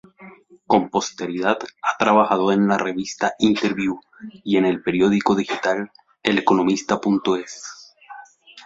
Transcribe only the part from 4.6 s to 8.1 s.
el periódico digital "Eleconomista.es".